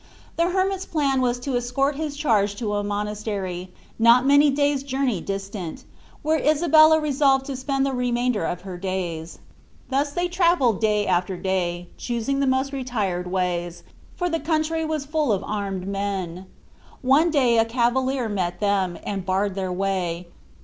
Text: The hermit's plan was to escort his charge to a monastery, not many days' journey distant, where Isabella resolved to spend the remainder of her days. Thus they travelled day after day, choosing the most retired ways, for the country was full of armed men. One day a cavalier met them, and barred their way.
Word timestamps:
The 0.35 0.49
hermit's 0.49 0.87
plan 0.87 1.21
was 1.21 1.37
to 1.41 1.55
escort 1.55 1.95
his 1.95 2.17
charge 2.17 2.55
to 2.55 2.73
a 2.73 2.83
monastery, 2.83 3.71
not 3.99 4.25
many 4.25 4.49
days' 4.49 4.81
journey 4.81 5.21
distant, 5.21 5.83
where 6.23 6.39
Isabella 6.39 6.99
resolved 6.99 7.45
to 7.45 7.55
spend 7.55 7.85
the 7.85 7.91
remainder 7.93 8.43
of 8.43 8.61
her 8.61 8.79
days. 8.79 9.37
Thus 9.91 10.09
they 10.09 10.27
travelled 10.27 10.81
day 10.81 11.05
after 11.05 11.37
day, 11.37 11.89
choosing 11.99 12.39
the 12.39 12.47
most 12.47 12.73
retired 12.73 13.27
ways, 13.29 13.83
for 14.15 14.27
the 14.27 14.39
country 14.39 14.83
was 14.83 15.05
full 15.05 15.31
of 15.31 15.43
armed 15.43 15.87
men. 15.87 16.47
One 17.03 17.29
day 17.29 17.59
a 17.59 17.63
cavalier 17.65 18.27
met 18.27 18.59
them, 18.59 18.97
and 19.03 19.23
barred 19.23 19.53
their 19.53 19.71
way. 19.71 20.29